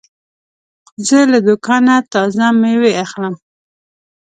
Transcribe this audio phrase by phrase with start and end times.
[1.07, 3.35] زه له دوکانه تازه مېوې اخلم.